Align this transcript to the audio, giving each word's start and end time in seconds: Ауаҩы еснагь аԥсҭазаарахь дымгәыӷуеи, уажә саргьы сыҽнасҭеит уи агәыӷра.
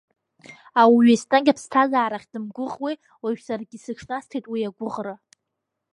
Ауаҩы 0.81 1.13
еснагь 1.15 1.49
аԥсҭазаарахь 1.51 2.27
дымгәыӷуеи, 2.31 2.95
уажә 3.21 3.41
саргьы 3.47 3.77
сыҽнасҭеит 3.83 4.45
уи 4.51 4.67
агәыӷра. 4.67 5.15